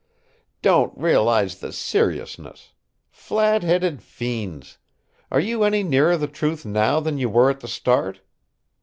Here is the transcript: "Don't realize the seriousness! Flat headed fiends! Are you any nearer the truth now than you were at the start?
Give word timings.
"Don't 0.63 0.97
realize 0.97 1.59
the 1.59 1.71
seriousness! 1.71 2.73
Flat 3.11 3.61
headed 3.61 4.01
fiends! 4.01 4.79
Are 5.29 5.39
you 5.39 5.63
any 5.63 5.83
nearer 5.83 6.17
the 6.17 6.25
truth 6.27 6.65
now 6.65 6.99
than 6.99 7.19
you 7.19 7.29
were 7.29 7.51
at 7.51 7.59
the 7.59 7.67
start? 7.67 8.21